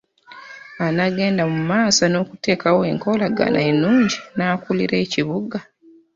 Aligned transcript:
Anaagenda 0.85 1.43
mu 1.53 1.59
maaso 1.71 2.03
n’okuteekawo 2.07 2.79
enkolagana 2.91 3.59
ennungi 3.69 4.17
n’akulira 4.35 4.95
ekibuga? 5.05 5.59